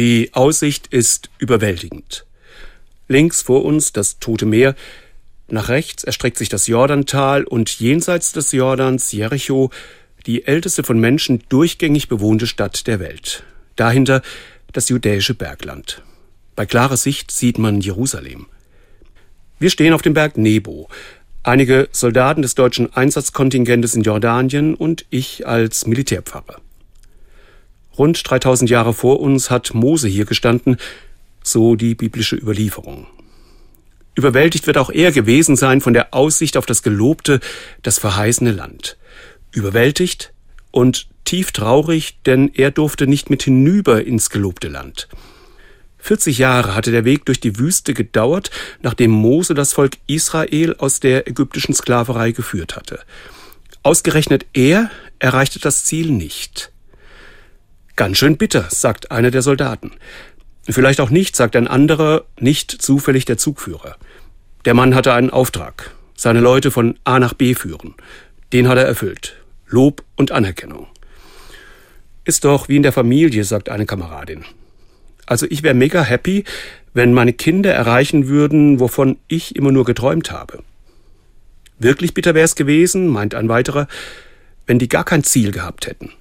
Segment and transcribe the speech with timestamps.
[0.00, 2.24] Die Aussicht ist überwältigend.
[3.06, 4.74] Links vor uns das Tote Meer,
[5.48, 9.70] nach rechts erstreckt sich das Jordantal und jenseits des Jordans Jericho,
[10.24, 13.42] die älteste von Menschen durchgängig bewohnte Stadt der Welt.
[13.76, 14.22] Dahinter
[14.72, 16.02] das judäische Bergland.
[16.56, 18.46] Bei klarer Sicht sieht man Jerusalem.
[19.58, 20.88] Wir stehen auf dem Berg Nebo.
[21.42, 26.58] Einige Soldaten des deutschen Einsatzkontingentes in Jordanien und ich als Militärpfarrer.
[28.00, 30.78] Rund 3000 Jahre vor uns hat Mose hier gestanden,
[31.44, 33.06] so die biblische Überlieferung.
[34.14, 37.40] Überwältigt wird auch er gewesen sein von der Aussicht auf das gelobte,
[37.82, 38.96] das verheißene Land.
[39.52, 40.32] Überwältigt
[40.70, 45.06] und tief traurig, denn er durfte nicht mit hinüber ins gelobte Land.
[45.98, 51.00] 40 Jahre hatte der Weg durch die Wüste gedauert, nachdem Mose das Volk Israel aus
[51.00, 53.00] der ägyptischen Sklaverei geführt hatte.
[53.82, 56.72] Ausgerechnet er erreichte das Ziel nicht.
[57.96, 59.92] Ganz schön bitter, sagt einer der Soldaten.
[60.68, 63.96] Vielleicht auch nicht, sagt ein anderer, nicht zufällig der Zugführer.
[64.64, 67.94] Der Mann hatte einen Auftrag, seine Leute von A nach B führen.
[68.52, 69.36] Den hat er erfüllt.
[69.68, 70.86] Lob und Anerkennung.
[72.24, 74.44] Ist doch wie in der Familie, sagt eine Kameradin.
[75.26, 76.44] Also ich wäre mega happy,
[76.92, 80.62] wenn meine Kinder erreichen würden, wovon ich immer nur geträumt habe.
[81.78, 83.88] Wirklich bitter wäre es gewesen, meint ein weiterer,
[84.66, 86.12] wenn die gar kein Ziel gehabt hätten.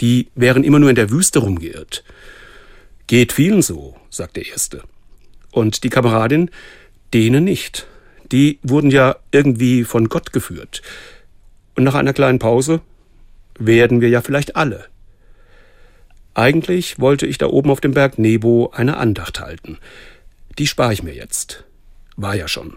[0.00, 2.04] Die wären immer nur in der Wüste rumgeirrt.
[3.06, 4.82] Geht vielen so, sagt der Erste.
[5.52, 6.50] Und die Kameradin,
[7.12, 7.86] denen nicht.
[8.32, 10.82] Die wurden ja irgendwie von Gott geführt.
[11.74, 12.80] Und nach einer kleinen Pause
[13.58, 14.86] werden wir ja vielleicht alle.
[16.34, 19.78] Eigentlich wollte ich da oben auf dem Berg Nebo eine Andacht halten.
[20.58, 21.64] Die spare ich mir jetzt.
[22.16, 22.76] War ja schon.